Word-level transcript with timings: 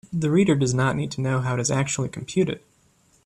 The 0.11 0.31
reader 0.31 0.55
does 0.55 0.73
not 0.73 0.95
need 0.95 1.11
to 1.11 1.21
know 1.21 1.41
how 1.41 1.53
it 1.53 1.59
is 1.59 1.69
actually 1.69 2.09
computed. 2.09 2.59